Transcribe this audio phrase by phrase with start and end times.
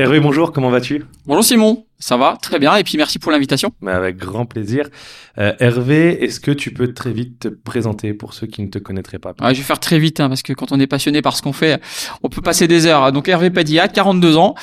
[0.00, 1.04] Hervé, bonjour, comment vas-tu?
[1.26, 3.70] Bonjour Simon, ça va Très bien, et puis merci pour l'invitation.
[3.82, 4.88] Mais Avec grand plaisir.
[5.36, 8.78] Euh, Hervé, est-ce que tu peux très vite te présenter pour ceux qui ne te
[8.78, 9.34] connaîtraient pas?
[9.42, 11.42] Ouais, Je vais faire très vite, hein, parce que quand on est passionné par ce
[11.42, 11.82] qu'on fait,
[12.22, 13.12] on peut passer des heures.
[13.12, 14.54] Donc Hervé Padilla, 42 ans,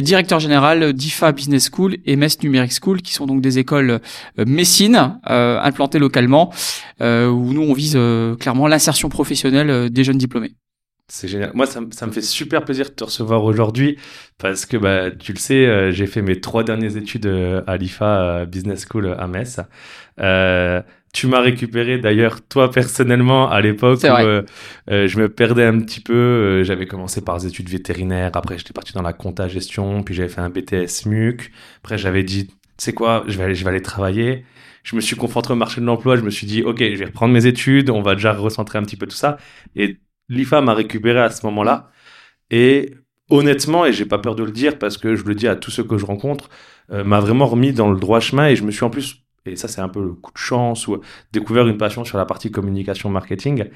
[0.00, 4.00] directeur général d'IFA Business School et MES Numeric School, qui sont donc des écoles
[4.38, 6.50] euh, messines, euh, implantées localement,
[7.02, 7.98] euh, où nous on vise
[8.40, 10.54] clairement l'insertion professionnelle des jeunes diplômés.
[11.10, 11.52] C'est génial.
[11.54, 13.98] Moi, ça, ça, me fait super plaisir de te recevoir aujourd'hui
[14.36, 17.78] parce que, bah, tu le sais, euh, j'ai fait mes trois dernières études euh, à
[17.78, 19.58] l'IFA euh, Business School à Metz.
[20.20, 20.82] Euh,
[21.14, 24.44] tu m'as récupéré d'ailleurs, toi personnellement, à l'époque où
[24.88, 26.62] je me perdais un petit peu.
[26.64, 30.28] j'avais commencé par des études vétérinaires, après j'étais parti dans la compta gestion, puis j'avais
[30.28, 31.50] fait un BTS MUC.
[31.78, 34.44] Après, j'avais dit, tu sais quoi, je vais aller, je vais aller travailler
[34.84, 37.04] je me suis confronté au marché de l'emploi, je me suis dit, ok, je vais
[37.04, 39.36] reprendre mes études, on va déjà recentrer un petit peu tout ça.
[39.76, 41.90] Et l'IFA m'a récupéré à ce moment-là.
[42.50, 42.94] Et
[43.30, 45.70] honnêtement, et j'ai pas peur de le dire parce que je le dis à tous
[45.70, 46.48] ceux que je rencontre,
[46.90, 49.56] euh, m'a vraiment remis dans le droit chemin et je me suis en plus, et
[49.56, 51.00] ça c'est un peu le coup de chance, ou
[51.32, 53.66] découvert une passion sur la partie communication marketing.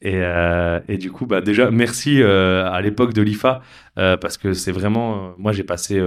[0.00, 3.62] Et, euh, et du coup, bah déjà, merci euh, à l'époque de l'IFA
[3.94, 6.00] parce que c'est vraiment, moi j'ai passé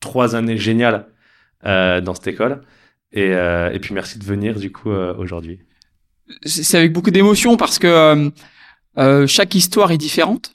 [0.00, 1.06] trois années géniales
[1.64, 2.62] dans cette école.
[3.12, 5.60] Et, et puis merci de venir du coup aujourd'hui.
[6.46, 8.32] C'est avec beaucoup d'émotion parce que
[8.98, 10.54] euh, chaque histoire est différente.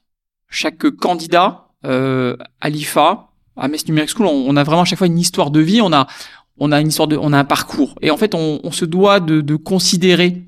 [0.50, 5.08] Chaque candidat euh, à l'IFA, à Metz Numeric School, on, a vraiment à chaque fois
[5.08, 5.82] une histoire de vie.
[5.82, 6.08] On a,
[6.58, 7.96] on a une histoire de, on a un parcours.
[8.02, 10.44] Et en fait, on, on se doit de, de, considérer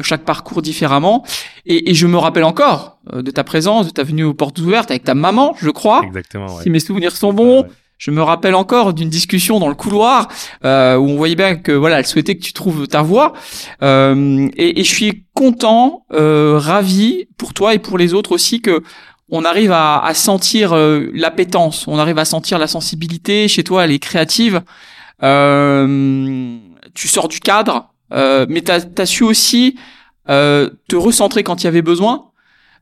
[0.00, 1.24] chaque parcours différemment.
[1.66, 4.58] Et, et, je me rappelle encore euh, de ta présence, de ta venue aux portes
[4.58, 6.02] ouvertes avec ta maman, je crois.
[6.04, 6.56] Exactement.
[6.56, 6.62] Ouais.
[6.62, 7.66] Si mes souvenirs sont bons.
[8.02, 10.26] Je me rappelle encore d'une discussion dans le couloir
[10.64, 13.32] euh, où on voyait bien que voilà, elle souhaitait que tu trouves ta voix.
[13.84, 18.60] Euh, et, et, je suis content, euh, ravi pour toi et pour les autres aussi
[18.60, 18.82] que
[19.30, 23.84] on arrive à, à sentir euh, l'appétence, on arrive à sentir la sensibilité chez toi,
[23.84, 24.62] elle est créative.
[25.22, 26.58] Euh,
[26.94, 29.76] tu sors du cadre, euh, mais tu as, su aussi
[30.26, 32.31] te recentrer quand il y avait besoin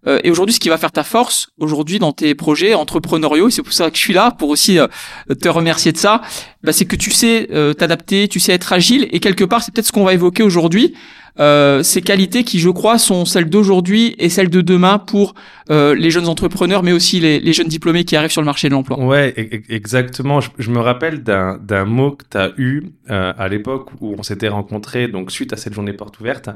[0.07, 3.51] euh, et aujourd'hui, ce qui va faire ta force aujourd'hui dans tes projets entrepreneuriaux, et
[3.51, 4.87] c'est pour ça que je suis là pour aussi euh,
[5.41, 6.23] te remercier de ça,
[6.63, 9.73] bah, c'est que tu sais euh, t'adapter, tu sais être agile, et quelque part, c'est
[9.75, 10.95] peut-être ce qu'on va évoquer aujourd'hui.
[11.83, 15.35] ces qualités qui, je crois, sont celles d'aujourd'hui et celles de demain pour
[15.71, 18.99] les jeunes entrepreneurs, mais aussi les, jeunes diplômés qui arrivent sur le marché de l'emploi.
[18.99, 20.41] Ouais, e-, e-, exactement.
[20.43, 24.49] Je, je me rappelle d'un mot que tu as eu à l'époque où on s'était
[24.49, 26.51] rencontrés, donc suite à cette journée porte ouverte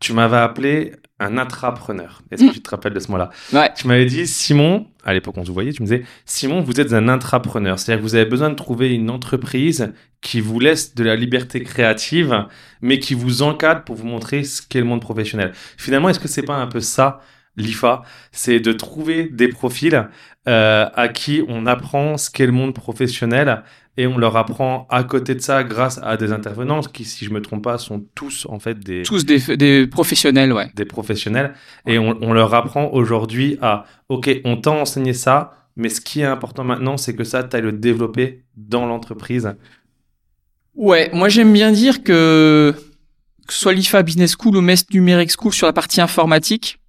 [0.00, 2.22] tu m'avais appelé un intrapreneur.
[2.30, 3.28] Est-ce que tu te rappelles de ce mot-là?
[3.52, 3.70] Ouais.
[3.76, 6.94] Tu m'avais dit, Simon, à l'époque on se voyait, tu me disais, Simon, vous êtes
[6.94, 7.78] un intrapreneur.
[7.78, 11.62] C'est-à-dire que vous avez besoin de trouver une entreprise qui vous laisse de la liberté
[11.62, 12.46] créative,
[12.80, 15.52] mais qui vous encadre pour vous montrer ce qu'est le monde professionnel.
[15.76, 17.20] Finalement, est-ce que c'est pas un peu ça
[17.56, 18.02] l'IFA,
[18.32, 20.08] c'est de trouver des profils
[20.48, 23.62] euh, à qui on apprend ce qu'est le monde professionnel
[24.00, 27.30] et on leur apprend à côté de ça grâce à des intervenants qui, si je
[27.30, 30.70] me trompe pas, sont tous en fait des tous des, des professionnels, ouais.
[30.74, 31.52] Des professionnels
[31.86, 36.20] et on, on leur apprend aujourd'hui à ok, on t'a enseigné ça, mais ce qui
[36.20, 39.54] est important maintenant, c'est que ça, tu ailles le développer dans l'entreprise.
[40.74, 42.74] Ouais, moi j'aime bien dire que
[43.46, 46.80] que ce soit l'IFA Business School ou MES Numeric School sur la partie informatique,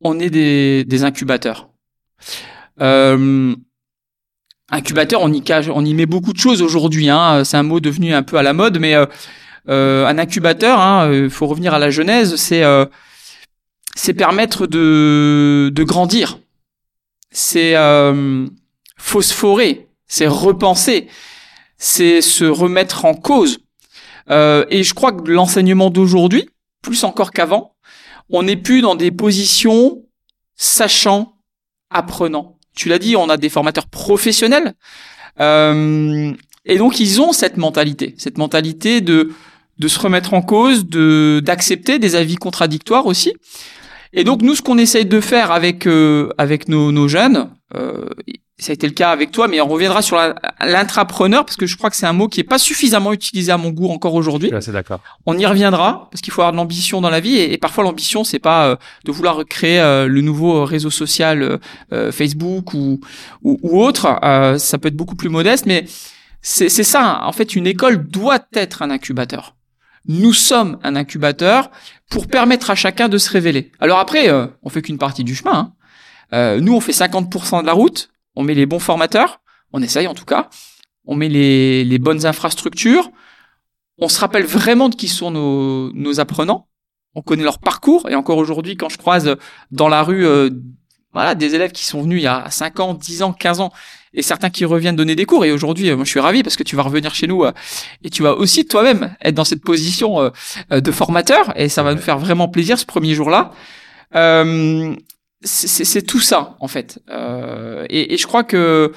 [0.00, 1.70] on est des, des incubateurs.
[2.80, 3.56] Euh,
[4.70, 5.42] incubateur, on y,
[5.72, 7.08] on y met beaucoup de choses aujourd'hui.
[7.08, 7.44] Hein.
[7.44, 9.06] C'est un mot devenu un peu à la mode, mais euh,
[9.68, 12.86] euh un incubateur, il hein, euh, faut revenir à la genèse, c'est euh,
[13.96, 16.38] c'est permettre de, de grandir.
[17.32, 17.74] C'est
[18.96, 21.08] phosphorer, c'est repenser,
[21.76, 23.58] c'est se remettre en cause.
[24.28, 26.48] et je crois que l'enseignement d'aujourd'hui,
[26.82, 27.74] plus encore qu'avant,
[28.30, 30.04] on n'est plus dans des positions
[30.56, 31.34] sachant,
[31.90, 32.59] apprenant.
[32.74, 34.74] Tu l'as dit, on a des formateurs professionnels.
[35.40, 36.32] Euh,
[36.64, 39.32] et donc, ils ont cette mentalité, cette mentalité de,
[39.78, 43.32] de se remettre en cause, de d'accepter des avis contradictoires aussi.
[44.12, 48.06] Et donc, nous, ce qu'on essaye de faire avec, euh, avec nos, nos jeunes, euh,
[48.60, 50.18] ça a été le cas avec toi, mais on reviendra sur
[50.60, 53.56] l'intrapreneur parce que je crois que c'est un mot qui est pas suffisamment utilisé à
[53.56, 54.50] mon goût encore aujourd'hui.
[54.60, 55.00] C'est d'accord.
[55.26, 58.24] On y reviendra parce qu'il faut avoir de l'ambition dans la vie et, parfois l'ambition
[58.24, 61.58] c'est pas euh, de vouloir créer euh, le nouveau réseau social
[61.92, 63.00] euh, Facebook ou,
[63.42, 64.18] ou, ou autre.
[64.58, 65.86] ça peut être beaucoup plus modeste, mais
[66.42, 67.20] c'est ça.
[67.24, 69.56] En fait, une école doit être un incubateur.
[70.06, 71.70] Nous sommes un incubateur
[72.10, 73.72] pour permettre à chacun de se révéler.
[73.78, 74.30] Alors après,
[74.62, 75.74] on fait qu'une partie du chemin.
[76.32, 76.58] Hein.
[76.60, 79.40] nous, on fait 50% de la route on met les bons formateurs,
[79.72, 80.48] on essaye en tout cas,
[81.06, 83.10] on met les, bonnes infrastructures,
[83.98, 86.68] on se rappelle vraiment de qui sont nos, apprenants,
[87.14, 89.36] on connaît leur parcours, et encore aujourd'hui, quand je croise
[89.70, 90.50] dans la rue euh,
[91.12, 93.72] voilà, des élèves qui sont venus il y a 5 ans, 10 ans, 15 ans,
[94.12, 95.44] et certains qui reviennent donner des cours.
[95.44, 97.44] Et aujourd'hui, moi, je suis ravi parce que tu vas revenir chez nous
[98.02, 100.30] et tu vas aussi toi-même être dans cette position
[100.70, 103.52] de formateur, et ça va nous faire vraiment plaisir ce premier jour-là.
[105.42, 107.00] C'est tout ça en fait,
[107.88, 108.92] et, et je crois que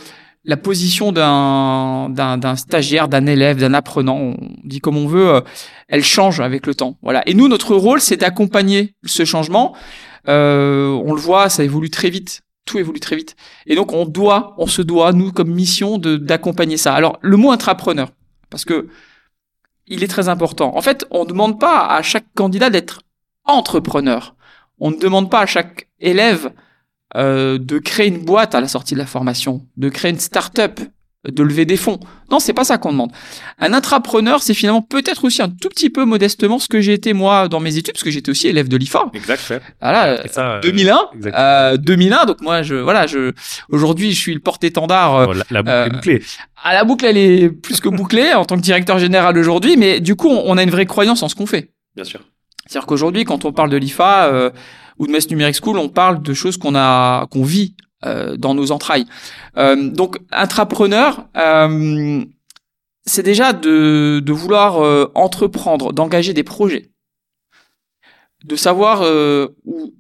[0.46, 5.42] la position d'un d'un stagiaire, d'un élève, d'un apprenant, on dit comme on veut, euh,
[5.88, 6.98] elle change avec le temps.
[7.02, 7.28] Voilà.
[7.28, 9.76] Et nous, notre rôle, c'est d'accompagner ce changement.
[10.28, 12.42] Euh, on le voit, ça évolue très vite.
[12.66, 13.36] Tout évolue très vite.
[13.68, 16.94] Et donc, on doit, on se doit, nous, comme mission, d'accompagner ça.
[16.94, 18.10] Alors, le mot intrapreneur,
[18.50, 18.88] parce que
[19.86, 20.76] il est très important.
[20.78, 23.02] En fait, on ne demande pas à chaque candidat d'être
[23.44, 24.36] entrepreneur.
[24.86, 26.52] On ne demande pas à chaque élève
[27.16, 30.82] euh, de créer une boîte à la sortie de la formation, de créer une start-up,
[31.26, 32.02] de lever des fonds.
[32.30, 33.14] Non, c'est pas ça qu'on demande.
[33.60, 37.14] Un intrapreneur, c'est finalement peut-être aussi un tout petit peu modestement ce que j'ai été
[37.14, 39.10] moi dans mes études, parce que j'étais aussi élève de l'IFA.
[39.14, 39.54] Exact.
[39.82, 41.00] Voilà, ça, 2001.
[41.28, 42.18] Euh, 2001.
[42.18, 43.32] Euh, donc moi, je voilà, je
[43.70, 45.16] aujourd'hui, je suis le porte-étendard.
[45.16, 46.24] Euh, oh, la, boucle est bouclée.
[46.58, 49.78] À ah, la boucle, elle est plus que bouclée en tant que directeur général aujourd'hui,
[49.78, 51.72] mais du coup, on a une vraie croyance en ce qu'on fait.
[51.96, 52.20] Bien sûr.
[52.66, 54.52] C'est-à-dire qu'aujourd'hui, quand on parle de l'IFA,
[55.00, 57.76] ou de Metz Numeric School, on parle de choses qu'on a, qu'on vit
[58.06, 59.06] euh, dans nos entrailles.
[59.58, 62.24] Euh, donc, intrapreneur, euh,
[63.06, 66.92] c'est déjà de, de vouloir euh, entreprendre, d'engager des projets,
[68.44, 69.00] de savoir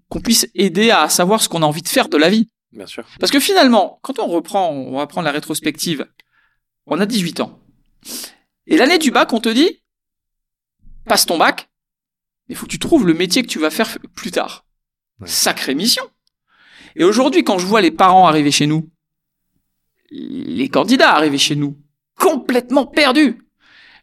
[0.09, 2.49] qu'on puisse aider à savoir ce qu'on a envie de faire de la vie.
[2.73, 3.05] Bien sûr.
[3.19, 6.05] Parce que finalement, quand on reprend, on va prendre la rétrospective,
[6.85, 7.59] on a 18 ans.
[8.67, 9.81] Et l'année du bac, on te dit,
[11.05, 11.69] passe ton bac,
[12.49, 14.65] il faut que tu trouves le métier que tu vas faire plus tard.
[15.25, 16.03] Sacrée mission.
[16.95, 18.89] Et aujourd'hui, quand je vois les parents arriver chez nous,
[20.11, 21.77] les candidats arriver chez nous,
[22.17, 23.39] complètement perdus.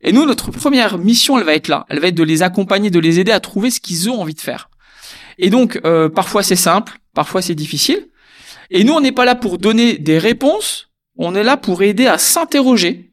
[0.02, 1.86] Et nous, notre première mission, elle va être là.
[1.88, 4.34] Elle va être de les accompagner, de les aider à trouver ce qu'ils ont envie
[4.34, 4.70] de faire.
[5.38, 8.08] Et donc, euh, parfois c'est simple, parfois c'est difficile.
[8.70, 12.06] Et nous, on n'est pas là pour donner des réponses, on est là pour aider
[12.06, 13.12] à s'interroger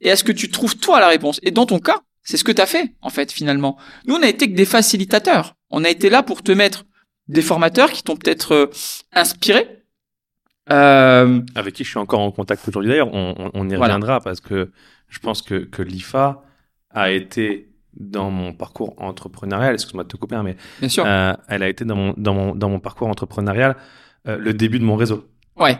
[0.00, 1.40] et à ce que tu trouves toi la réponse.
[1.42, 3.78] Et dans ton cas, c'est ce que tu as fait, en fait, finalement.
[4.06, 5.56] Nous, on a été que des facilitateurs.
[5.70, 6.84] On a été là pour te mettre
[7.26, 8.66] des formateurs qui t'ont peut-être euh,
[9.14, 9.66] inspiré.
[10.70, 11.40] Euh...
[11.54, 14.70] Avec qui je suis encore en contact aujourd'hui d'ailleurs, on, on, y reviendra parce que
[15.08, 16.42] je pense que, que l'IFA
[16.90, 21.06] a été dans mon parcours entrepreneurial, excuse-moi de te couper, hein, mais Bien sûr.
[21.06, 23.74] Euh, elle a été dans mon, dans mon, dans mon parcours entrepreneurial
[24.26, 25.26] le début de mon réseau.
[25.56, 25.78] Ouais.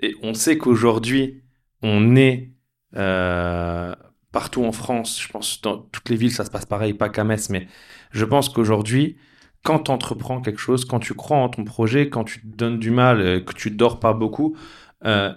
[0.00, 1.42] Et on sait qu'aujourd'hui,
[1.82, 2.50] on est
[2.94, 3.94] euh,
[4.32, 7.24] partout en France, je pense dans toutes les villes, ça se passe pareil, pas qu'à
[7.24, 7.68] Metz, mais
[8.10, 9.16] je pense qu'aujourd'hui,
[9.62, 12.78] quand tu entreprends quelque chose, quand tu crois en ton projet, quand tu te donnes
[12.78, 14.56] du mal, euh, que tu dors pas beaucoup,
[15.04, 15.32] euh,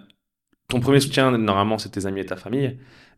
[0.67, 2.77] ton premier soutien, normalement, c'est tes amis et ta famille.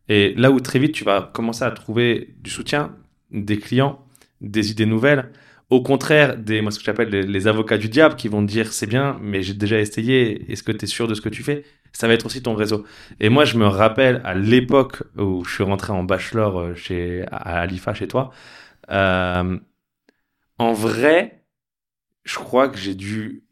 [0.09, 2.95] Et là où très vite, tu vas commencer à trouver du soutien,
[3.31, 4.05] des clients,
[4.41, 5.31] des idées nouvelles.
[5.69, 8.71] Au contraire, des, moi, ce que j'appelle les, avocats du diable qui vont te dire
[8.71, 11.43] c'est bien, mais j'ai déjà essayé, est-ce que tu es sûr de ce que tu
[11.43, 11.65] fais?
[11.97, 12.85] Ça va être aussi ton réseau.
[13.19, 17.25] Et moi, je me rappelle à l'époque où je suis rentré en bachelor euh, chez,
[17.31, 18.29] à Alifa chez toi,
[18.91, 19.57] euh,
[20.59, 21.43] en vrai,
[22.23, 23.45] je crois que j'ai dû,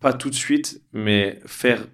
[0.00, 1.86] pas tout de suite, mais faire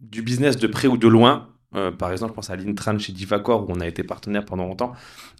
[0.00, 1.50] du business de près ou de loin.
[1.76, 4.66] Euh, par exemple, je pense à l'Intran chez Divacor où on a été partenaire pendant
[4.66, 4.94] longtemps,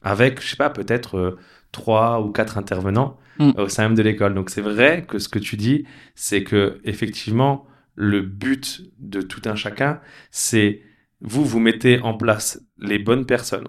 [0.04, 1.38] avec, je sais pas, peut-être euh,
[1.72, 3.54] trois ou quatre intervenants mm.
[3.56, 4.34] au sein même de l'école.
[4.34, 5.84] Donc c'est vrai que ce que tu dis,
[6.14, 10.82] c'est que effectivement, le but de tout un chacun, c'est
[11.20, 13.68] vous, vous mettez en place les bonnes personnes,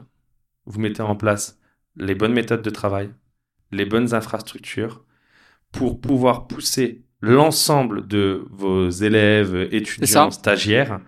[0.65, 1.59] vous mettez en place
[1.97, 3.09] les bonnes méthodes de travail,
[3.71, 5.03] les bonnes infrastructures
[5.71, 10.99] pour pouvoir pousser l'ensemble de vos élèves, étudiants, stagiaires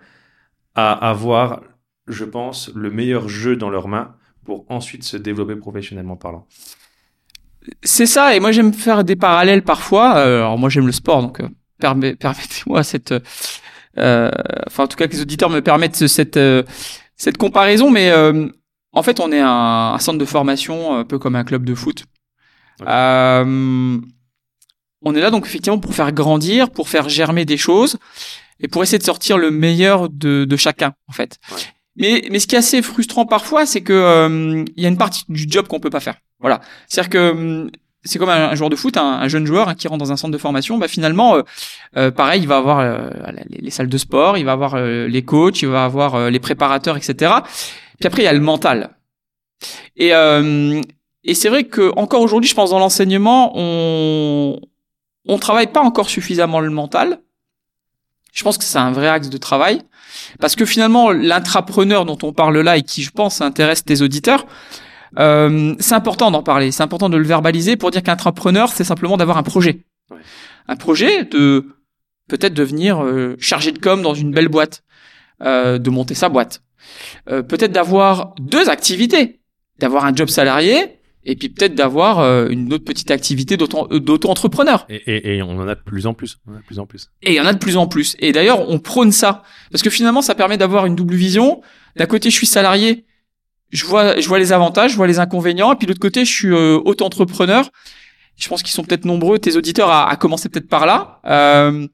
[0.74, 1.62] à avoir,
[2.06, 6.46] je pense, le meilleur jeu dans leurs mains pour ensuite se développer professionnellement parlant.
[7.82, 10.18] C'est ça, et moi j'aime faire des parallèles parfois.
[10.18, 11.40] Euh, alors moi j'aime le sport, donc
[11.84, 13.14] euh, permettez-moi cette,
[13.98, 14.30] euh,
[14.66, 16.38] enfin en tout cas que les auditeurs me permettent cette
[17.16, 18.12] cette comparaison, mais
[18.92, 22.04] en fait on est un, centre de formation un peu comme un club de foot.
[22.82, 24.00] Euh,
[25.02, 27.98] on est là donc effectivement pour faire grandir, pour faire germer des choses
[28.58, 31.38] et pour essayer de sortir le meilleur de, de chacun en fait.
[31.96, 34.98] Mais, mais ce qui est assez frustrant parfois, c'est que euh, il y a une
[34.98, 36.16] partie du job qu'on peut pas faire.
[36.40, 37.70] Voilà, c'est-à-dire que
[38.04, 40.38] c'est comme un, joueur de foot, un, jeune joueur qui rentre dans un centre de
[40.38, 40.78] formation.
[40.78, 41.42] Bah finalement,
[41.96, 45.62] euh, pareil, il va avoir les, les, salles de sport, il va avoir les coachs,
[45.62, 47.32] il va avoir les préparateurs, etc.
[47.98, 48.90] Puis après, il y a le mental.
[49.96, 54.60] Et, et c'est vrai que encore aujourd'hui, je pense dans l'enseignement, on
[55.26, 57.20] on travaille pas encore suffisamment le mental.
[58.32, 59.82] Je pense que c'est un vrai axe de travail
[60.40, 64.46] parce que finalement, l'intrapreneur dont on parle là et qui, je pense, intéresse tes auditeurs,
[65.18, 66.70] euh, c'est important d'en parler.
[66.72, 69.84] C'est important de le verbaliser pour dire qu'intrapreneur, c'est simplement d'avoir un projet,
[70.68, 71.66] un projet de
[72.28, 74.82] peut-être devenir euh, chargé de com dans une belle boîte,
[75.42, 76.62] euh, de monter sa boîte.
[77.30, 79.40] Euh, peut-être d'avoir deux activités,
[79.78, 84.84] d'avoir un job salarié et puis peut-être d'avoir euh, une autre petite activité d'auto- d'auto-entrepreneur.
[84.90, 86.38] Et, et, et on en a de plus en plus.
[86.46, 87.08] On en a de plus en plus.
[87.22, 88.14] Et il y en a de plus en plus.
[88.18, 89.42] Et d'ailleurs, on prône ça.
[89.70, 91.62] Parce que finalement, ça permet d'avoir une double vision.
[91.96, 93.06] D'un côté, je suis salarié,
[93.74, 95.72] je vois, je vois les avantages, je vois les inconvénients.
[95.72, 97.68] Et puis de l'autre côté, je suis euh, auto-entrepreneur.
[98.36, 101.20] Je pense qu'ils sont peut-être nombreux, tes auditeurs, à, à commencer peut-être par là.
[101.26, 101.86] Euh,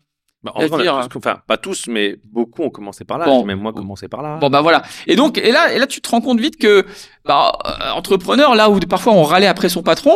[0.43, 3.27] Bah, en vrai, dire- tous- enfin, pas tous, mais beaucoup ont commencé par là.
[3.27, 3.45] Bon.
[3.45, 4.39] Même moi, commencé par là.
[4.41, 4.81] Bon bah voilà.
[5.07, 6.87] Et donc et là et là tu te rends compte vite que
[7.27, 10.15] bah euh, entrepreneur là où parfois on râlait après son patron,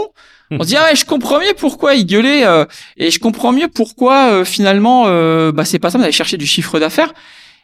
[0.50, 2.64] on se dit ah ouais je comprends mieux pourquoi il gueulait euh,
[2.96, 6.46] et je comprends mieux pourquoi euh, finalement euh, bah c'est pas simple d'aller chercher du
[6.46, 7.12] chiffre d'affaires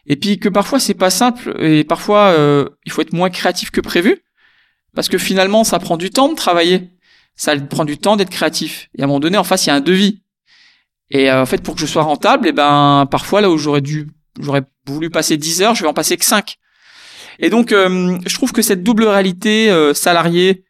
[0.07, 3.71] et puis que parfois c'est pas simple et parfois euh, il faut être moins créatif
[3.71, 4.19] que prévu.
[4.95, 6.91] Parce que finalement ça prend du temps de travailler,
[7.37, 8.89] ça prend du temps d'être créatif.
[8.99, 10.23] Et à un moment donné en face il y a un devis.
[11.11, 13.81] Et euh, en fait pour que je sois rentable et ben parfois là où j'aurais
[13.83, 16.57] dû j'aurais voulu passer 10 heures, je vais en passer que 5.
[17.41, 20.65] Et donc, euh, je trouve que cette double réalité euh, salarié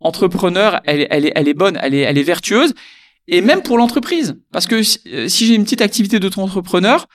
[0.00, 2.74] entrepreneur, elle, est- elle est, elle est bonne, elle est, elle est vertueuse,
[3.26, 7.06] et même pour l'entreprise, parce que si, euh, j'ai une petite activité d'auto-entrepreneur,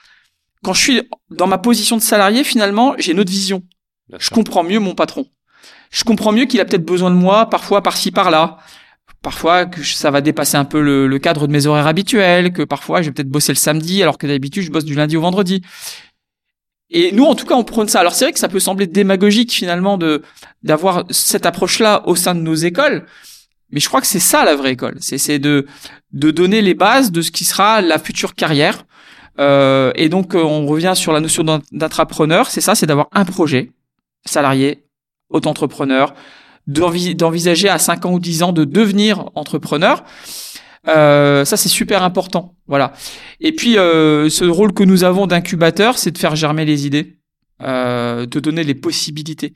[0.62, 3.62] quand je suis dans ma position de salarié, finalement, j'ai une autre vision.
[4.18, 5.26] Je comprends mieux mon patron.
[5.90, 8.58] Je comprends mieux qu'il a peut-être besoin de moi, parfois par-ci par-là.
[9.22, 12.62] Parfois que ça va dépasser un peu le, le cadre de mes horaires habituels, que
[12.62, 15.20] parfois je vais peut-être bosser le samedi alors que d'habitude je bosse du lundi au
[15.20, 15.62] vendredi.
[16.90, 18.00] Et nous, en tout cas, on prône ça.
[18.00, 20.22] Alors c'est vrai que ça peut sembler démagogique finalement de
[20.62, 23.06] d'avoir cette approche-là au sein de nos écoles,
[23.70, 24.96] mais je crois que c'est ça la vraie école.
[25.00, 25.66] C'est c'est de
[26.12, 28.84] de donner les bases de ce qui sera la future carrière.
[29.38, 32.48] Euh, et donc euh, on revient sur la notion d'intrapreneur.
[32.50, 33.70] C'est ça, c'est d'avoir un projet
[34.26, 34.84] salarié,
[35.30, 36.14] auto-entrepreneur,
[36.66, 40.04] d'envi- d'envisager à 5 ans ou 10 ans de devenir entrepreneur.
[40.88, 42.54] Euh, ça, c'est super important.
[42.66, 42.92] Voilà.
[43.40, 47.18] Et puis, euh, ce rôle que nous avons d'incubateur, c'est de faire germer les idées,
[47.62, 49.54] euh, de donner les possibilités.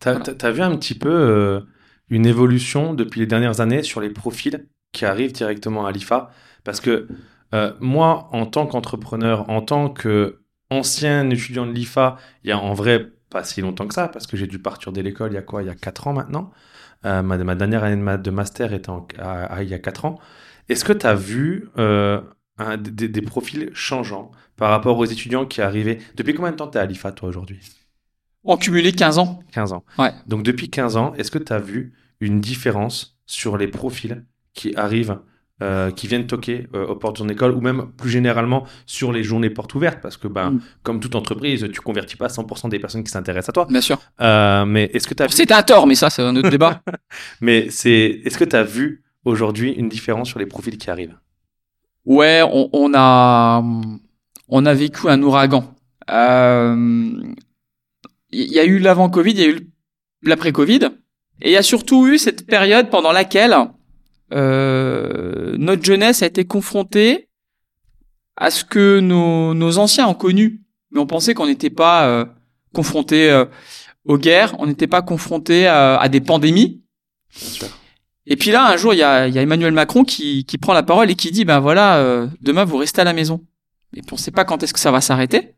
[0.00, 0.52] T'as Voilà.
[0.52, 1.64] vu un petit peu
[2.10, 6.30] une évolution depuis les dernières années sur les profils qui arrivent directement à l'IFA?
[6.64, 7.06] Parce que
[7.54, 9.88] euh, moi, en tant qu'entrepreneur, en tant
[10.70, 14.26] qu'ancien étudiant de l'IFA, il y a en vrai pas si longtemps que ça, parce
[14.26, 16.12] que j'ai dû partir de l'école il y a quoi Il y a 4 ans
[16.12, 16.50] maintenant.
[17.04, 19.74] Euh, ma, ma dernière année de, ma- de master était en- à- à- il y
[19.74, 20.18] a 4 ans.
[20.68, 22.20] Est-ce que tu as vu euh,
[22.58, 25.98] un- des, des profils changeants par rapport aux étudiants qui arrivaient?
[26.16, 27.60] Depuis combien de temps tu es à l'IFA, toi, aujourd'hui?
[28.44, 29.40] En cumulé 15 ans.
[29.52, 29.84] 15 ans.
[29.98, 30.12] Ouais.
[30.26, 34.24] Donc depuis 15 ans, est-ce que tu as vu une différence sur les profils
[34.54, 35.18] qui arrivent,
[35.62, 39.10] euh, qui viennent toquer euh, aux portes de ton école, ou même plus généralement sur
[39.10, 40.60] les journées portes ouvertes Parce que, ben, Mm.
[40.82, 43.66] comme toute entreprise, tu convertis pas 100% des personnes qui s'intéressent à toi.
[43.70, 43.98] Bien sûr.
[44.20, 46.50] Euh, mais est-ce que tu as vu, C'est un tort, mais ça, c'est un autre
[46.50, 46.82] débat.
[47.40, 51.16] mais c'est, est-ce que tu as vu aujourd'hui une différence sur les profils qui arrivent?
[52.04, 53.62] Ouais, on, on a
[54.48, 55.74] on a vécu un ouragan.
[56.08, 57.34] Il
[58.30, 59.70] y a eu l'avant Covid, il y a eu
[60.22, 60.90] l'après Covid,
[61.40, 63.54] et il y a surtout eu cette période pendant laquelle
[64.32, 67.28] euh, notre jeunesse a été confrontée
[68.36, 72.24] à ce que nos, nos anciens ont connu, mais on pensait qu'on n'était pas euh,
[72.74, 73.46] confronté euh,
[74.04, 76.82] aux guerres, on n'était pas confronté à, à des pandémies.
[77.38, 77.68] Bien sûr.
[78.26, 80.74] Et puis là, un jour, il y a, y a Emmanuel Macron qui, qui prend
[80.74, 83.44] la parole et qui dit, ben voilà, euh, demain vous restez à la maison.
[83.94, 85.55] Et puis on sait pas quand est-ce que ça va s'arrêter.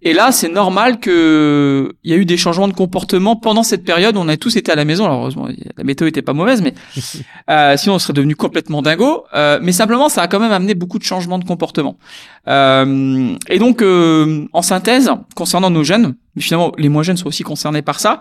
[0.00, 3.84] Et là, c'est normal que il y a eu des changements de comportement pendant cette
[3.84, 4.16] période.
[4.16, 5.04] On a tous été à la maison.
[5.06, 6.74] Alors heureusement, la météo était pas mauvaise, mais
[7.50, 9.24] euh, sinon on serait devenu complètement dingo.
[9.34, 11.98] Euh, mais simplement, ça a quand même amené beaucoup de changements de comportement.
[12.46, 17.26] Euh, et donc, euh, en synthèse, concernant nos jeunes, mais finalement les moins jeunes sont
[17.26, 18.20] aussi concernés par ça,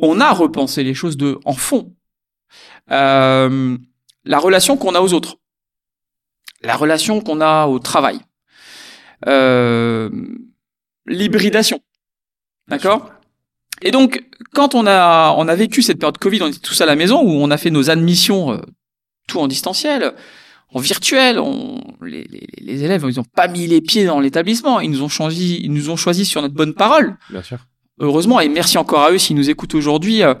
[0.00, 1.92] on a repensé les choses de en fond.
[2.90, 3.76] Euh,
[4.24, 5.36] la relation qu'on a aux autres,
[6.62, 8.20] la relation qu'on a au travail,
[9.26, 10.10] euh,
[11.08, 11.80] l'hybridation,
[12.68, 13.10] d'accord
[13.82, 14.24] Et donc,
[14.54, 17.20] quand on a on a vécu cette période Covid, on était tous à la maison
[17.22, 18.58] où on a fait nos admissions euh,
[19.26, 20.14] tout en distanciel,
[20.72, 21.38] en virtuel.
[21.38, 24.80] On, les, les, les élèves, ils ont pas mis les pieds dans l'établissement.
[24.80, 27.58] Ils nous ont choisi, ils nous ont choisi sur notre bonne parole Bien sûr.
[28.00, 30.34] heureusement, et merci encore à eux s'ils nous écoutent aujourd'hui, euh,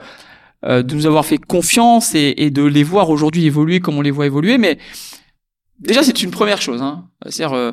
[0.64, 4.02] euh, de nous avoir fait confiance et, et de les voir aujourd'hui évoluer comme on
[4.02, 4.58] les voit évoluer.
[4.58, 4.78] Mais
[5.78, 7.08] déjà, c'est une première chose, hein.
[7.28, 7.72] c'est-à-dire euh,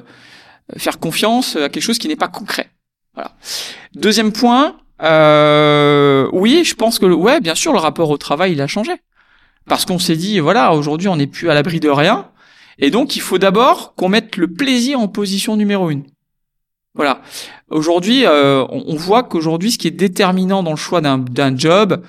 [0.77, 2.69] faire confiance à quelque chose qui n'est pas concret.
[3.15, 3.31] Voilà.
[3.95, 8.61] Deuxième point, euh, oui, je pense que ouais, bien sûr, le rapport au travail il
[8.61, 8.93] a changé
[9.67, 12.29] parce qu'on s'est dit voilà, aujourd'hui, on n'est plus à l'abri de rien,
[12.77, 16.03] et donc il faut d'abord qu'on mette le plaisir en position numéro une.
[16.93, 17.21] Voilà.
[17.69, 21.57] Aujourd'hui, euh, on, on voit qu'aujourd'hui, ce qui est déterminant dans le choix d'un d'un
[21.57, 22.03] job,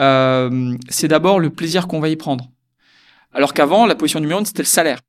[0.00, 2.46] euh, c'est d'abord le plaisir qu'on va y prendre.
[3.34, 5.00] Alors qu'avant, la position numéro une, c'était le salaire.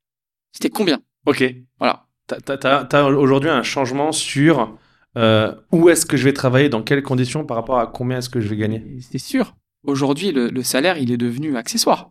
[0.52, 1.00] C'était combien?
[1.26, 1.44] Ok.
[1.78, 2.06] Voilà.
[2.28, 2.34] Tu
[2.66, 4.76] as, aujourd'hui un changement sur
[5.16, 8.30] euh, où est-ce que je vais travailler, dans quelles conditions par rapport à combien est-ce
[8.30, 8.82] que je vais gagner?
[9.00, 9.54] C'est sûr.
[9.86, 12.10] Aujourd'hui, le, salaire, il est devenu accessoire.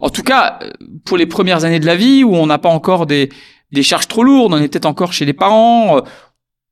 [0.00, 0.70] En tout cas, euh,
[1.04, 3.30] pour les premières années de la vie où on n'a pas encore des,
[3.72, 6.02] des charges trop lourdes, on est peut-être encore chez les parents,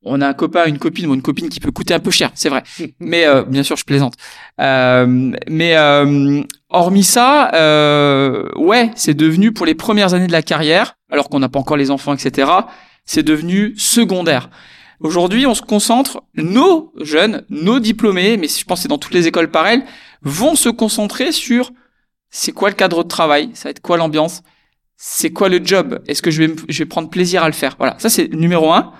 [0.07, 2.31] on a un copain, une copine ou une copine qui peut coûter un peu cher,
[2.35, 2.63] c'est vrai.
[3.01, 4.15] mais euh, bien sûr, je plaisante.
[4.61, 10.43] Euh, mais euh, hormis ça, euh, ouais, c'est devenu pour les premières années de la
[10.43, 12.51] carrière, alors qu'on n'a pas encore les enfants, etc.
[13.05, 14.49] C'est devenu secondaire.
[15.00, 19.15] Aujourd'hui, on se concentre, nos jeunes, nos diplômés, mais je pense que c'est dans toutes
[19.15, 19.83] les écoles pareilles,
[20.23, 21.73] vont se concentrer sur
[22.31, 24.43] c'est quoi le cadre de travail, ça va être quoi l'ambiance,
[24.97, 27.76] c'est quoi le job, est-ce que je vais, je vais prendre plaisir à le faire.
[27.79, 28.93] Voilà, ça c'est numéro un.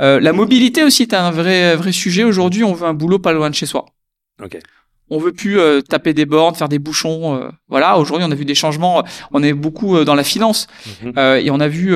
[0.00, 2.24] Euh, la mobilité aussi est un vrai vrai sujet.
[2.24, 3.86] Aujourd'hui, on veut un boulot pas loin de chez soi.
[4.42, 4.58] Ok.
[5.10, 7.36] On veut plus euh, taper des bornes, faire des bouchons.
[7.36, 7.98] Euh, voilà.
[7.98, 9.02] Aujourd'hui, on a vu des changements.
[9.32, 10.66] On est beaucoup dans la finance
[11.02, 11.18] mhm.
[11.18, 11.94] et on a vu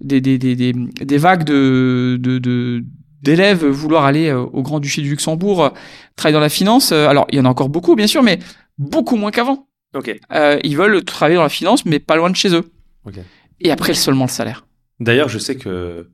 [0.00, 2.84] des, des, des, des, vagues de, de,
[3.22, 5.72] d'élèves vouloir aller au Grand Duché du Luxembourg
[6.16, 6.92] travailler dans la finance.
[6.92, 8.38] alors, il y en a encore beaucoup, bien sûr, mais
[8.78, 9.68] beaucoup moins qu'avant.
[9.94, 10.14] Ok.
[10.62, 12.64] ils veulent travailler dans la finance, mais pas loin de chez eux.
[13.04, 13.18] Ok.
[13.60, 14.66] Et après, seulement le salaire.
[15.00, 16.08] D'ailleurs, je sais que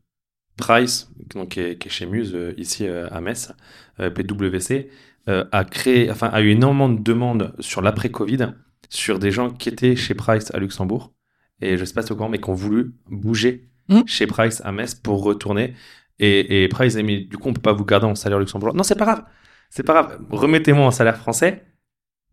[0.57, 3.53] Price, donc, qui, est, chez Muse, euh, ici euh, à Metz,
[5.29, 8.55] euh, a créé, enfin, a eu énormément de demandes sur l'après-Covid,
[8.89, 11.13] sur des gens qui étaient chez Price à Luxembourg,
[11.61, 14.03] et je sais pas si au mais qui ont voulu bouger hmm.
[14.07, 15.75] chez Price à Metz pour retourner.
[16.19, 18.77] Et, et Price a dit, du coup, on peut pas vous garder en salaire luxembourgeois.
[18.77, 19.25] Non, c'est pas grave.
[19.71, 20.19] C'est pas grave.
[20.31, 21.65] Remettez-moi en salaire français.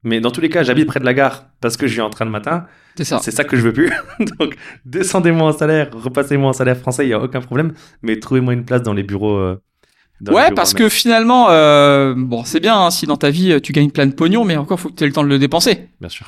[0.04, 2.10] Mais dans tous les cas, j'habite près de la gare parce que je viens en
[2.10, 2.68] train le matin.
[2.96, 3.20] C'est ça.
[3.20, 3.90] C'est ça que je veux plus.
[4.40, 7.74] Donc, descendez-moi en salaire, repassez-moi en salaire français, il n'y a aucun problème.
[8.02, 9.38] Mais trouvez-moi une place dans les bureaux.
[9.38, 9.62] Euh,
[10.28, 13.92] ouais, parce que finalement, euh, bon, c'est bien hein, si dans ta vie tu gagnes
[13.92, 15.90] plein de pognon, mais encore faut que tu aies le temps de le dépenser.
[16.00, 16.28] Bien sûr.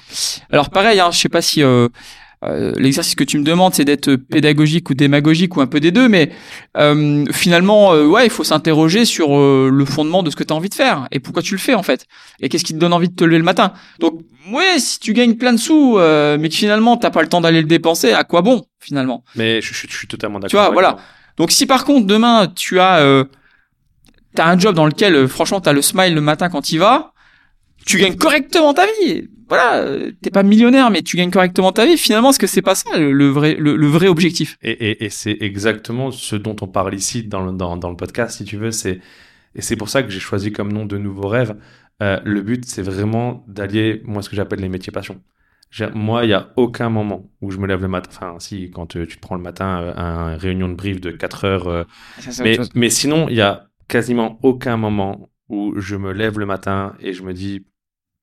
[0.51, 1.87] Alors pareil, hein, je sais pas si euh,
[2.43, 5.91] euh, l'exercice que tu me demandes, c'est d'être pédagogique ou démagogique ou un peu des
[5.91, 6.31] deux, mais
[6.77, 10.55] euh, finalement, euh, ouais, il faut s'interroger sur le fondement de ce que tu as
[10.55, 12.05] envie de faire et pourquoi tu le fais en fait,
[12.39, 13.73] et qu'est-ce qui te donne envie de te lever le matin.
[13.99, 17.41] Donc, ouais, si tu gagnes plein de sous, mais que finalement t'as pas le temps
[17.41, 19.23] d'aller le dépenser, à quoi bon finalement?
[19.35, 20.49] Mais je, suis totalement d'accord.
[20.49, 20.97] Tu vois, voilà.
[21.37, 23.25] Donc, si par contre demain tu as
[24.35, 27.13] t'as un job dans lequel franchement t'as le smile le matin quand tu vas,
[27.85, 29.85] tu gagnes correctement ta vie voilà,
[30.21, 31.97] t'es pas millionnaire, mais tu gagnes correctement ta vie.
[31.97, 34.57] Finalement, est-ce que c'est pas ça le, vrai, le, vrai objectif?
[34.63, 37.95] Et, et, et c'est exactement ce dont on parle ici dans le, dans, dans le
[37.95, 38.71] podcast, si tu veux.
[38.71, 39.01] C'est
[39.55, 41.55] et c'est pour ça que j'ai choisi comme nom de nouveaux rêves.
[42.03, 45.21] Euh, le but, c'est vraiment d'allier, moi, ce que j'appelle les métiers passion.
[45.93, 48.09] Moi, il n'y a aucun moment où je me lève le matin.
[48.11, 51.01] Enfin, si, quand euh, tu te prends le matin euh, à une réunion de brief
[51.01, 51.87] de 4 heures.
[52.39, 56.95] mais, mais sinon, il y a quasiment aucun moment où je me lève le matin
[56.99, 57.65] et je me dis,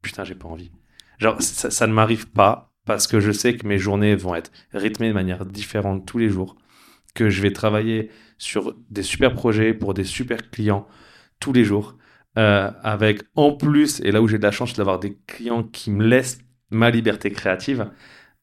[0.02, 0.70] putain, j'ai pas envie.
[1.18, 5.08] Genre, ça, ne m'arrive pas parce que je sais que mes journées vont être rythmées
[5.08, 6.56] de manière différente tous les jours,
[7.14, 10.88] que je vais travailler sur des super projets pour des super clients
[11.38, 11.96] tous les jours,
[12.38, 15.90] euh, avec en plus, et là où j'ai de la chance d'avoir des clients qui
[15.90, 17.90] me laissent ma liberté créative.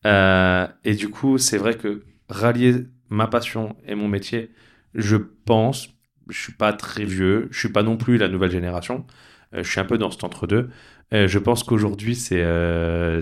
[0.06, 4.52] Euh, et du coup, c'est vrai que rallier ma passion et mon métier,
[4.94, 5.90] je pense,
[6.30, 9.06] je suis pas très vieux, je suis pas non plus la nouvelle génération,
[9.54, 10.70] euh, je suis un peu dans cet entre-deux.
[11.14, 13.22] Euh, je pense qu'aujourd'hui, c'est euh,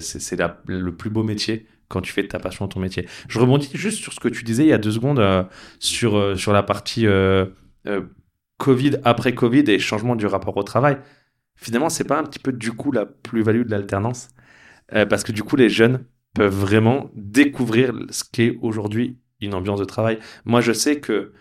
[0.67, 3.07] le plus beau métier quand tu fais ta passion ton métier.
[3.29, 5.23] Je rebondis juste sur ce que tu disais il y a deux secondes
[5.79, 7.07] sur, sur la partie
[8.57, 10.97] Covid, après Covid et changement du rapport au travail.
[11.55, 14.27] Finalement, c'est pas un petit peu du coup la plus-value de l'alternance
[14.89, 19.85] Parce que du coup, les jeunes peuvent vraiment découvrir ce qu'est aujourd'hui une ambiance de
[19.85, 20.19] travail.
[20.43, 21.31] Moi, je sais que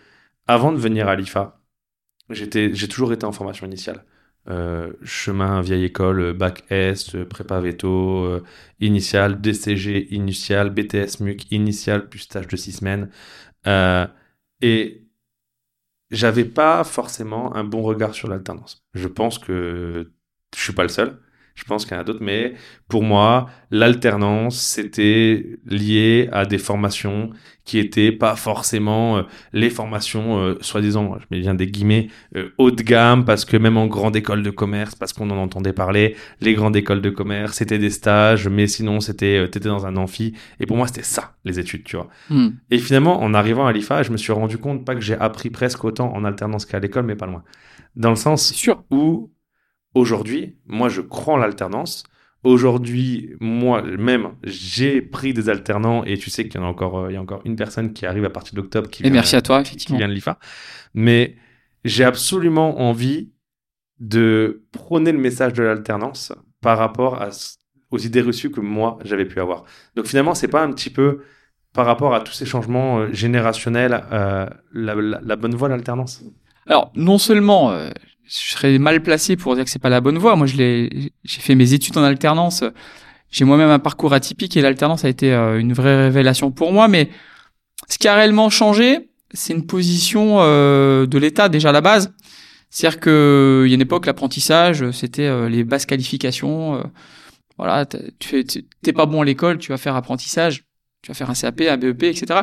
[0.47, 1.56] avant de venir à l'IFA,
[2.29, 4.03] j'ai toujours été en formation initiale.
[4.49, 8.43] Euh, chemin vieille école, bac S, prépa veto, euh,
[8.79, 13.09] initial, DCG initial, BTS MUC initial, plus stage de six semaines.
[13.67, 14.07] Euh,
[14.61, 15.05] et
[16.11, 18.85] j'avais pas forcément un bon regard sur l'alternance.
[18.93, 20.11] Je pense que
[20.55, 21.19] je suis pas le seul.
[21.57, 22.53] Je pense qu'il y en a d'autres, mais
[22.87, 27.31] pour moi, l'alternance, c'était lié à des formations
[27.65, 32.49] qui étaient pas forcément euh, les formations, euh, soi-disant, je mets bien des guillemets, euh,
[32.59, 35.73] haut de gamme, parce que même en grande école de commerce, parce qu'on en entendait
[35.73, 39.97] parler, les grandes écoles de commerce, c'était des stages, mais sinon, c'était, t'étais dans un
[39.97, 40.33] amphi.
[40.59, 42.07] Et pour moi, c'était ça, les études, tu vois.
[42.29, 42.49] Hmm.
[42.69, 45.49] Et finalement, en arrivant à l'IFA, je me suis rendu compte, pas que j'ai appris
[45.49, 47.43] presque autant en alternance qu'à l'école, mais pas loin.
[47.95, 48.83] Dans le sens sûr.
[48.91, 49.31] où
[49.97, 52.03] Aujourd'hui, moi, je crois en l'alternance.
[52.43, 57.11] Aujourd'hui, moi-même, j'ai pris des alternants et tu sais qu'il y en a encore, euh,
[57.11, 59.41] il y a encore une personne qui arrive à partir d'octobre qui, et merci à
[59.41, 60.37] toi, qui vient de l'IFA.
[60.93, 61.35] Mais
[61.83, 63.31] j'ai absolument envie
[63.99, 66.31] de prôner le message de l'alternance
[66.61, 67.29] par rapport à,
[67.89, 69.63] aux idées reçues que moi j'avais pu avoir.
[69.95, 71.21] Donc finalement, c'est pas un petit peu
[71.73, 76.23] par rapport à tous ces changements euh, générationnels, euh, la, bonne voie, l'alternance?
[76.67, 77.89] Alors, non seulement euh,
[78.27, 80.35] je serais mal placé pour dire que c'est pas la bonne voie.
[80.35, 82.63] Moi, je l'ai, j'ai fait mes études en alternance.
[83.31, 86.87] J'ai moi-même un parcours atypique et l'alternance a été une vraie révélation pour moi.
[86.87, 87.09] Mais
[87.89, 92.13] ce qui a réellement changé, c'est une position de l'État déjà à la base.
[92.69, 96.83] C'est-à-dire qu'il y a une époque, l'apprentissage, c'était les basses qualifications.
[97.57, 97.85] voilà,
[98.19, 100.67] tu t'es pas bon à l'école, tu vas faire apprentissage
[101.01, 102.41] tu vas faire un CAP, un BEP, etc.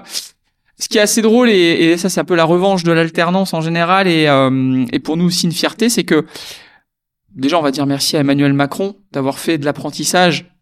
[0.79, 3.61] Ce qui est assez drôle, et, ça c'est un peu la revanche de l'alternance en
[3.61, 6.27] général, et, euh, et pour nous aussi une fierté, c'est que
[7.31, 10.53] déjà on va dire merci à Emmanuel Macron d'avoir fait de l'apprentissage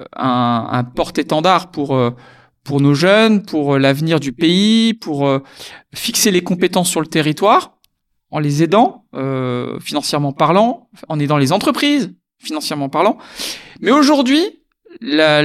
[0.00, 2.10] euh, un, porte-étendard pour euh,
[2.64, 5.30] pour nos jeunes, pour l'avenir du pays, pour
[5.94, 7.78] fixer les compétences sur le territoire,
[8.32, 9.04] en les aidant
[9.80, 13.18] financièrement parlant, en aidant les entreprises financièrement parlant.
[13.80, 14.44] Mais aujourd'hui,
[15.00, 15.42] la,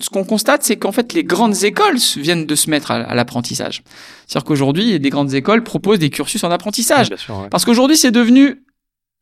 [0.00, 3.82] ce qu'on constate, c'est qu'en fait, les grandes écoles viennent de se mettre à, l'apprentissage.
[4.26, 7.10] C'est-à-dire qu'aujourd'hui, des grandes écoles proposent des cursus en apprentissage.
[7.50, 8.64] Parce qu'aujourd'hui, c'est devenu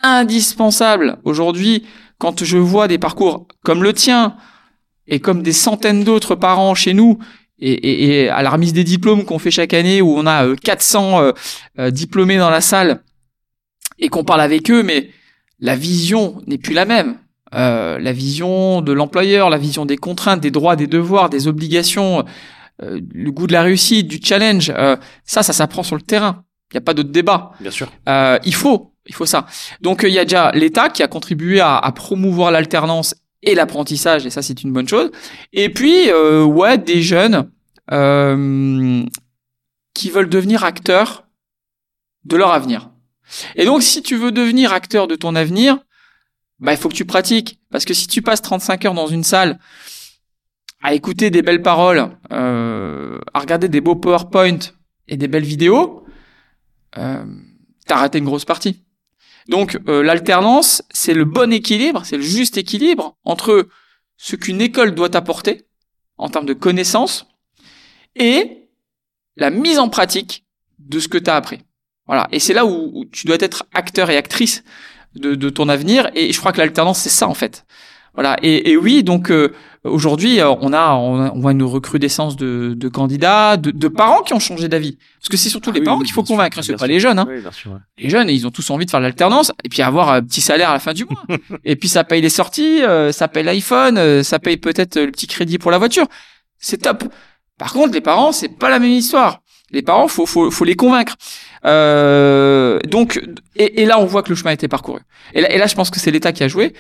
[0.02, 1.18] indispensable.
[1.24, 1.84] Aujourd'hui,
[2.18, 4.36] quand je vois des parcours comme le tien
[5.06, 7.18] et comme des centaines d'autres parents chez nous,
[7.60, 11.22] et, à la remise des diplômes qu'on fait chaque année, où on a 400 euh,
[11.22, 11.32] euh,
[11.78, 13.02] euh, diplômés dans la salle,
[13.98, 15.10] et qu'on parle avec eux, mais
[15.58, 17.16] la vision n'est plus la même.
[17.54, 22.24] Euh, la vision de l'employeur, la vision des contraintes, des droits, des devoirs, des obligations,
[22.82, 26.44] euh, le goût de la réussite, du challenge, euh, ça, ça s'apprend sur le terrain.
[26.70, 27.52] Il n'y a pas d'autre débat.
[27.61, 27.90] Bien sûr.
[28.06, 29.46] il faut, il faut ça.
[29.80, 34.26] Donc il y a déjà l'État qui a contribué à, à promouvoir l'alternance et l'apprentissage,
[34.26, 35.11] et ça c'est une bonne chose.
[35.54, 37.50] Et puis ouais, des jeunes
[39.94, 41.26] qui veulent devenir acteurs
[42.26, 42.90] de leur avenir.
[43.56, 45.78] Et donc si tu veux devenir acteur de ton avenir,
[46.61, 47.61] bah, il faut que tu pratiques.
[47.71, 49.59] Parce que si tu passes 35 heures dans une salle
[50.83, 54.59] à écouter des belles paroles, euh, à regarder des beaux PowerPoint
[55.09, 56.05] et des belles vidéos,
[56.97, 57.25] euh,
[57.87, 58.85] t'as raté une grosse partie.
[59.49, 63.68] Donc euh, l'alternance, c'est le bon équilibre, c'est le juste équilibre entre
[64.16, 65.66] ce qu'une école doit apporter
[66.16, 67.27] en termes de connaissances
[68.14, 68.68] et
[69.37, 70.44] la mise en pratique
[70.79, 71.61] de ce que tu as appris.
[72.07, 72.29] Voilà.
[72.33, 74.64] Et c'est là où, où, tu dois être acteur et actrice
[75.20, 76.11] de, ton avenir.
[76.14, 77.64] Et je crois que l'alternance, c'est ça en fait.
[78.14, 78.37] Voilà.
[78.42, 79.52] Et, oui, donc euh,
[79.85, 84.40] aujourd'hui, euh, on a on, voit une recrudescence de, de candidats, de, parents qui ont
[84.40, 84.98] changé d'avis.
[85.20, 87.20] Parce que c'est surtout ah les parents qu'il faut convaincre, c'est pas les jeunes.
[87.20, 87.28] Hein.
[87.96, 90.70] Les jeunes, ils ont tous envie de faire l'alternance et puis avoir un petit salaire
[90.70, 91.22] à la fin du mois.
[91.64, 95.28] et puis ça paye les sorties, euh, ça paye l'iPhone, ça paye peut-être le petit
[95.28, 96.07] crédit pour la voiture.
[96.59, 97.04] C'est top.
[97.57, 99.42] Par contre, les parents, c'est pas la même histoire.
[99.70, 101.16] Les parents, faut faut, faut les convaincre.
[101.64, 103.20] Euh, donc,
[103.57, 105.00] et, là, on voit que le chemin a été parcouru.
[105.35, 106.72] Et là, et je pense que c'est l'État qui a joué.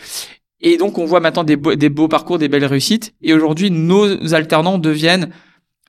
[0.60, 3.14] Et donc, on voit maintenant des, des beaux parcours, des belles réussites.
[3.22, 5.30] Et aujourd'hui, nos alternants deviennent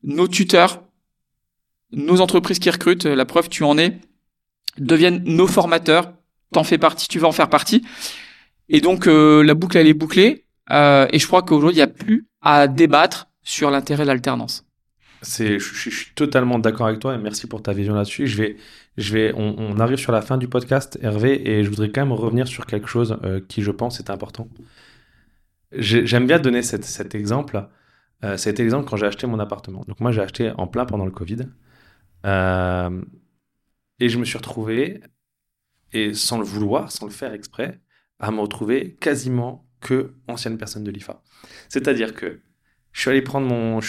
[0.03, 0.83] nos tuteurs,
[1.91, 3.05] nos entreprises qui recrutent.
[3.05, 3.99] La preuve, tu en es,
[4.77, 6.13] deviennent nos formateurs.
[6.51, 7.83] T'en fais partie, tu vas en faire partie.
[8.69, 10.45] Et donc, euh, la boucle, elle est bouclée.
[10.71, 14.65] Euh, et je crois qu'aujourd'hui, il n'y a plus à débattre sur l'intérêt de l'alternance.
[15.21, 18.25] C'est, je, suis totalement d'accord avec toi et merci pour ta vision là-dessus.
[18.27, 18.57] Je vais,
[18.97, 22.13] je vais, on, arrive sur la fin du podcast, Hervé, et je voudrais quand même
[22.13, 24.47] revenir sur quelque chose euh, qui, je pense, est important.
[25.73, 27.67] J'aime bien donner cet, exemple.
[28.23, 29.83] Euh, cet quand j'ai acheté mon appartement.
[29.87, 31.47] Donc moi, j'ai acheté en plein pendant le Covid.
[32.25, 33.01] Euh,
[33.99, 35.01] et je me suis retrouvé,
[35.91, 37.81] et sans le vouloir, sans le faire exprès,
[38.19, 41.21] à me retrouver quasiment que ancienne personne de l'IFA.
[41.67, 42.41] C'est-à-dire que
[42.91, 43.79] je suis allé prendre mon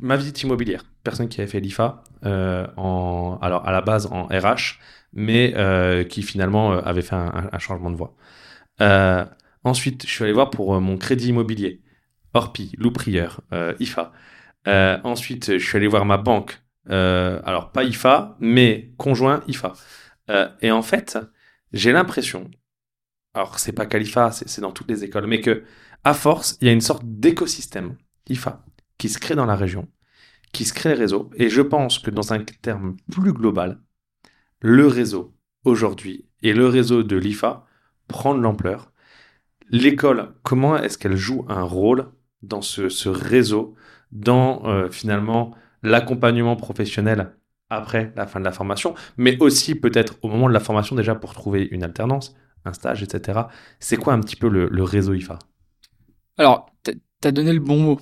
[0.00, 0.84] ma visite immobilière.
[1.02, 4.78] Personne qui avait fait l'IFA, euh, en, alors à la base en RH,
[5.12, 8.14] mais euh, qui finalement euh, avait fait un, changement de voie.
[9.64, 11.82] ensuite, je suis allé voir pour mon crédit immobilier,
[12.34, 13.40] Orpi, Loup Prieur,
[13.80, 14.12] IFA.
[15.04, 19.72] ensuite, je suis allé voir ma banque, alors pas IFA, mais conjoint IFA.
[20.62, 21.18] et en fait,
[21.72, 22.50] j'ai l'impression,
[23.34, 23.98] alors c'est pas qu'à
[24.30, 25.64] c'est dans toutes les écoles, mais que
[26.04, 27.96] à force, il y a une sorte d'écosystème
[28.28, 28.64] IFA,
[28.98, 29.88] qui se crée dans la région,
[30.52, 31.30] qui se crée les réseaux.
[31.36, 33.80] Et je pense que dans un terme plus global,
[34.60, 35.34] le réseau
[35.64, 37.66] aujourd'hui et le réseau de l'IFA
[38.08, 38.92] prend de l'ampleur.
[39.68, 42.10] L'école, comment est-ce qu'elle joue un rôle
[42.42, 43.74] dans ce, réseau,
[44.12, 47.32] dans euh, finalement l'accompagnement professionnel
[47.68, 51.16] après la fin de la formation, mais aussi peut-être au moment de la formation déjà
[51.16, 53.40] pour trouver une alternance, un stage, etc.
[53.80, 55.38] C'est quoi un petit peu le, le réseau IFA?
[56.38, 56.92] Alors, tu
[57.24, 58.00] as donné le bon mot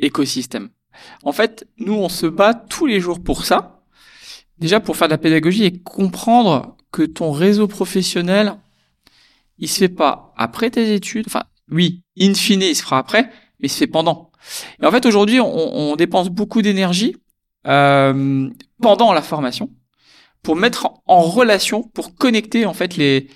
[0.00, 0.70] écosystème.
[1.22, 3.82] En fait, nous, on se bat tous les jours pour ça.
[4.58, 8.56] Déjà pour faire de la pédagogie et comprendre que ton réseau professionnel,
[9.58, 11.26] il se fait pas après tes études.
[11.26, 13.22] Enfin, oui, in fine, il se fera après,
[13.60, 14.32] mais il se fait pendant.
[14.82, 17.16] Et en fait, aujourd'hui, on, dépense beaucoup d'énergie
[17.66, 18.48] euh,
[18.82, 19.70] pendant la formation
[20.42, 23.28] pour mettre en relation, pour connecter en fait les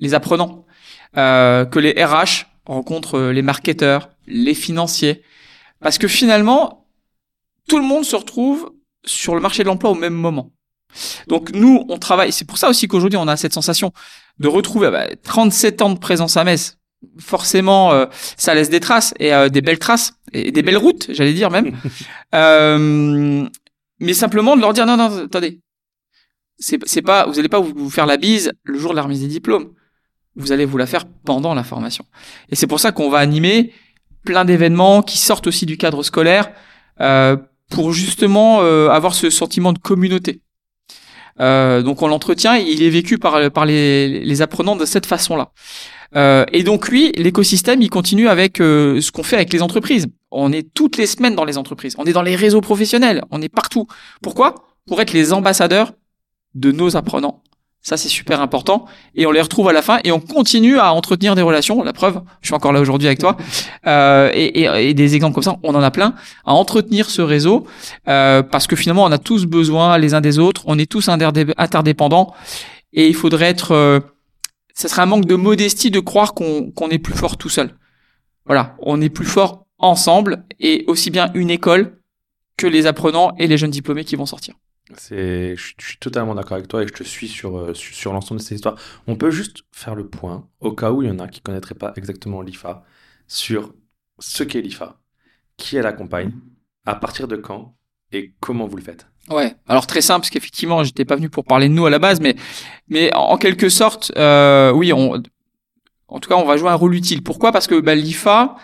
[0.00, 0.64] les apprenants,
[1.16, 5.22] euh, que les RH rencontrent les marketeurs, les financiers,
[5.80, 6.86] parce que finalement,
[7.68, 8.72] tout le monde se retrouve
[9.04, 10.50] sur le marché de l'emploi au même moment.
[11.28, 12.32] Donc nous, on travaille.
[12.32, 13.92] C'est pour ça aussi qu'aujourd'hui, on a cette sensation
[14.38, 16.76] de retrouver bah, 37 ans de présence à Metz.
[17.18, 21.06] Forcément, euh, ça laisse des traces et euh, des belles traces et des belles routes,
[21.10, 21.76] j'allais dire même.
[22.34, 23.48] euh,
[24.00, 25.60] mais simplement de leur dire non, non, attendez.
[26.58, 29.28] C'est pas, vous allez pas vous, faire la bise le jour de la remise des
[29.28, 29.72] diplômes.
[30.36, 32.04] Vous allez vous la faire pendant la formation.
[32.50, 33.72] Et c'est pour ça qu'on va animer
[34.24, 36.50] plein d'événements qui sortent aussi du cadre scolaire
[37.00, 37.36] euh,
[37.70, 40.42] pour justement avoir ce sentiment de communauté.
[41.40, 45.52] Euh, donc on l'entretient, il est vécu par, par les, les apprenants de cette façon-là.
[46.16, 50.08] Euh, et donc lui, l'écosystème, il continue avec euh, ce qu'on fait avec les entreprises.
[50.30, 53.40] On est toutes les semaines dans les entreprises, on est dans les réseaux professionnels, on
[53.40, 53.86] est partout.
[54.22, 54.54] Pourquoi?
[54.86, 55.92] Pour être les ambassadeurs
[56.54, 57.42] de nos apprenants
[57.82, 58.84] ça, c'est super important.
[59.14, 61.82] Et on les retrouve à la fin et on continue à entretenir des relations.
[61.82, 63.36] La preuve, je suis encore là aujourd'hui avec toi.
[63.86, 66.14] Euh, et, et, et, des exemples comme ça, on en a plein.
[66.44, 67.66] À entretenir ce réseau
[68.08, 70.64] euh, parce que finalement, on a tous besoin les uns des autres.
[70.66, 72.34] On est tous interdépendants.
[72.92, 73.72] Et il faudrait être...
[73.72, 74.00] Euh,
[74.74, 77.74] ça serait un manque de modestie de croire qu'on qu'on est plus fort tout seul.
[78.44, 81.98] Voilà, on est plus fort ensemble et aussi bien une école
[82.58, 84.54] que les apprenants et les jeunes diplômés qui vont sortir.
[84.96, 88.40] C'est, je, suis totalement d'accord avec toi et je te suis sur, euh, sur, l'ensemble
[88.40, 88.76] de ces histoires.
[89.06, 91.44] On peut juste faire le point, au cas où il y en a qui ne
[91.44, 92.84] connaîtraient pas exactement l'IFA,
[93.26, 93.74] sur
[94.18, 95.00] ce qu'est l'IFA,
[95.56, 96.32] qui elle accompagne,
[96.86, 97.76] à partir de quand
[98.12, 99.06] et comment vous le faites.
[99.28, 101.98] Ouais, alors très simple, parce qu'effectivement, j'étais pas venu pour parler de nous à la
[101.98, 102.34] base, mais,
[102.88, 105.22] mais en quelque sorte, euh, oui, on,
[106.10, 107.22] en tout cas, on va jouer un rôle utile.
[107.22, 107.52] Pourquoi?
[107.52, 108.56] Parce que bah, l'IFA,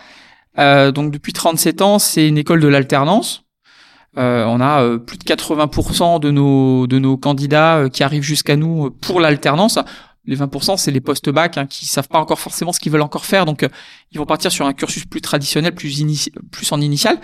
[0.59, 3.43] euh, donc depuis 37 ans, c'est une école de l'alternance.
[4.17, 8.23] Euh, on a euh, plus de 80% de nos de nos candidats euh, qui arrivent
[8.23, 9.77] jusqu'à nous pour l'alternance.
[10.25, 13.25] Les 20%, c'est les post-bac hein, qui savent pas encore forcément ce qu'ils veulent encore
[13.25, 13.65] faire, donc
[14.11, 17.17] ils vont partir sur un cursus plus traditionnel, plus en initial.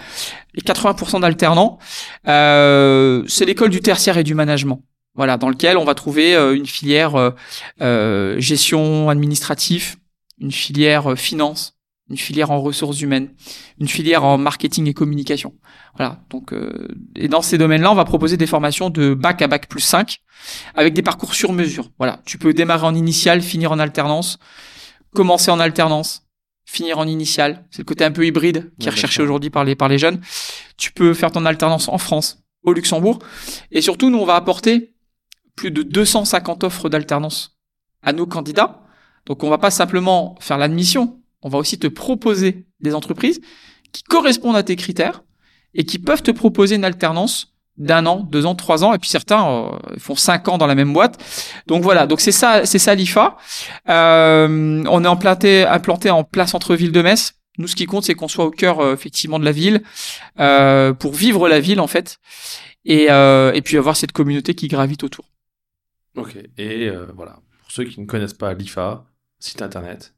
[0.55, 1.79] Et 80% d'alternants,
[2.23, 4.83] c'est l'école du tertiaire et du management.
[5.15, 7.33] Voilà, dans lequel on va trouver une filière
[7.81, 9.97] gestion administrative,
[10.39, 11.75] une filière finance,
[12.09, 13.29] une filière en ressources humaines,
[13.79, 15.53] une filière en marketing et communication.
[15.95, 16.23] Voilà.
[16.29, 19.67] Donc, euh, et dans ces domaines-là, on va proposer des formations de bac à bac
[19.67, 20.19] plus 5
[20.75, 21.89] avec des parcours sur mesure.
[21.97, 22.21] Voilà.
[22.25, 24.37] Tu peux démarrer en initial, finir en alternance,
[25.13, 26.27] commencer en alternance,
[26.65, 27.65] finir en initial.
[27.71, 30.19] C'est le côté un peu hybride qui est recherché aujourd'hui par les, par les jeunes.
[30.77, 33.19] Tu peux faire ton alternance en France, au Luxembourg.
[33.71, 34.93] Et surtout, nous, on va apporter
[35.55, 37.57] plus de 250 offres d'alternance
[38.01, 38.81] à nos candidats.
[39.25, 41.22] Donc, on va pas simplement faire l'admission.
[41.43, 43.41] On va aussi te proposer des entreprises
[43.91, 45.23] qui correspondent à tes critères
[45.73, 49.09] et qui peuvent te proposer une alternance d'un an, deux ans, trois ans, et puis
[49.09, 51.17] certains euh, font cinq ans dans la même boîte.
[51.65, 53.37] Donc voilà, donc c'est ça, c'est ça l'IFA.
[53.89, 57.33] Euh, on est implanté, implanté en plein centre-ville de Metz.
[57.57, 59.83] Nous, ce qui compte, c'est qu'on soit au cœur euh, effectivement de la ville
[60.99, 62.19] pour vivre la ville en fait,
[62.85, 65.25] et, et puis avoir cette communauté qui gravite autour.
[66.15, 66.37] Ok.
[66.57, 69.05] Et voilà, pour ceux qui ne connaissent pas l'IFA,
[69.39, 70.13] site internet,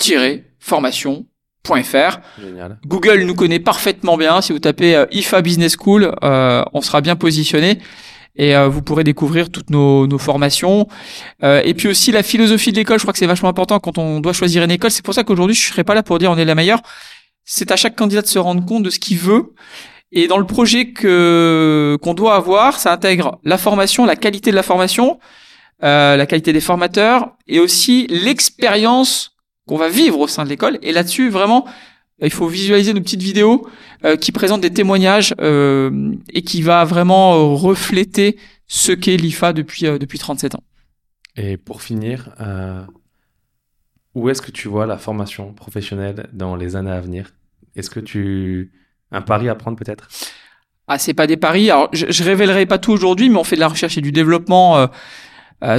[0.00, 1.26] IFA-formation
[2.86, 4.40] Google nous connaît parfaitement bien.
[4.42, 7.78] Si vous tapez euh, IFA Business School, euh, on sera bien positionné
[8.36, 10.88] et euh, vous pourrez découvrir toutes nos, nos formations.
[11.42, 14.20] et puis aussi la philosophie de l'école, je crois que c'est vachement important quand on
[14.20, 14.90] doit choisir une école.
[14.90, 16.82] C'est pour ça qu'aujourd'hui, je serai pas là pour dire on est la meilleure.
[17.44, 19.54] C'est à chaque candidat de se rendre compte de ce qu'il veut.
[20.12, 24.56] Et dans le projet que qu'on doit avoir, ça intègre la formation, la qualité de
[24.56, 25.18] la formation,
[25.80, 29.33] la qualité des formateurs et aussi l'expérience
[29.66, 30.78] qu'on va vivre au sein de l'école.
[30.82, 31.66] Et là-dessus, vraiment,
[32.20, 33.66] il faut visualiser nos petites vidéos
[34.04, 39.52] euh, qui présentent des témoignages euh, et qui va vraiment euh, refléter ce qu'est l'IFA
[39.52, 40.62] depuis, depuis 37 ans.
[41.36, 42.30] Et pour finir,
[44.14, 47.32] où est-ce que tu vois la formation professionnelle dans les années à venir?
[47.74, 48.72] Est-ce que tu...
[49.10, 50.08] Un pari à prendre peut-être?
[50.88, 51.70] Ah, c'est pas des paris.
[51.70, 54.12] Alors, je, je révélerai pas tout aujourd'hui, mais on fait de la recherche et du
[54.12, 54.88] développement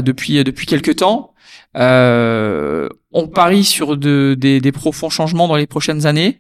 [0.02, 1.36] depuis, depuis quelques temps.
[1.76, 6.40] Euh, on parie sur de, des, des, profonds changements dans les prochaines années,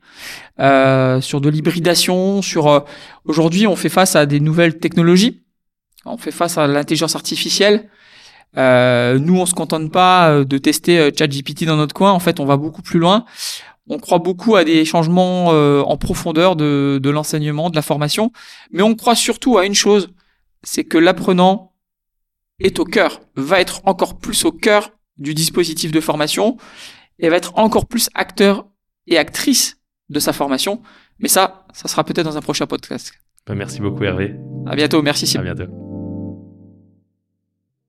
[0.60, 2.80] euh, sur de l'hybridation, sur euh,
[3.26, 5.44] aujourd'hui on fait face à des nouvelles technologies,
[6.06, 7.90] on fait face à l'intelligence artificielle.
[8.58, 12.20] Euh, nous on se contente pas euh, de tester euh, ChatGPT dans notre coin, en
[12.20, 13.26] fait on va beaucoup plus loin.
[13.90, 18.32] On croit beaucoup à des changements en profondeur de, de l'enseignement, de la formation,
[18.72, 20.10] mais on croit surtout à une chose,
[20.64, 21.75] c'est que l'apprenant
[22.60, 26.58] est au cœur, va être encore plus au cœur du dispositif de formation
[27.20, 28.68] et va être encore plus acteur
[29.08, 29.78] et actrice
[30.10, 30.82] de sa formation
[31.20, 33.14] Mais ça, ça sera peut-être dans un prochain podcast.
[33.48, 34.36] Bah, merci beaucoup Hervé.
[34.66, 35.85] À bientôt, merci À bientôt.